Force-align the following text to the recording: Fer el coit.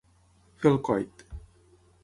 Fer 0.63 0.71
el 0.71 0.81
coit. 0.89 1.23